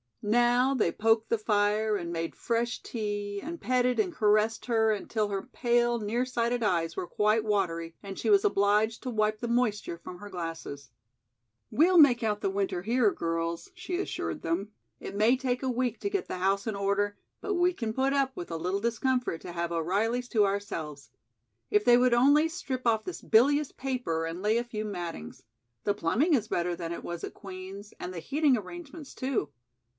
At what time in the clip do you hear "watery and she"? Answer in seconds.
7.43-8.29